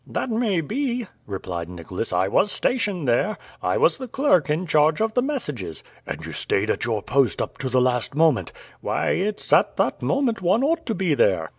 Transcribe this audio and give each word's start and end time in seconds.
"That 0.07 0.31
may 0.31 0.61
be," 0.61 1.05
replied 1.27 1.69
Nicholas. 1.69 2.11
"I 2.11 2.27
was 2.27 2.51
stationed 2.51 3.07
there. 3.07 3.37
I 3.61 3.77
was 3.77 3.99
the 3.99 4.07
clerk 4.07 4.49
in 4.49 4.65
charge 4.65 4.99
of 4.99 5.13
the 5.13 5.21
messages." 5.21 5.83
"And 6.07 6.25
you 6.25 6.31
stayed 6.33 6.71
at 6.71 6.85
your 6.85 7.03
post 7.03 7.39
up 7.39 7.59
to 7.59 7.69
the 7.69 7.79
last 7.79 8.15
moment?" 8.15 8.51
"Why, 8.79 9.11
it's 9.11 9.53
at 9.53 9.77
that 9.77 10.01
moment 10.01 10.41
one 10.41 10.63
ought 10.63 10.87
to 10.87 10.95
be 10.95 11.13
there!" 11.13 11.49